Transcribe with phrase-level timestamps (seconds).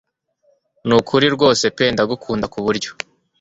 [0.87, 2.89] nukuri rwose pe ndagukunda kuburyo